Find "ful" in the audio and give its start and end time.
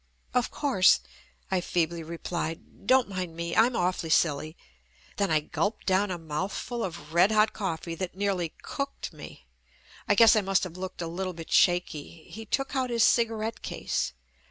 6.53-6.83